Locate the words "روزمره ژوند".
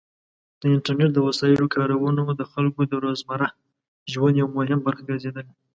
3.03-4.35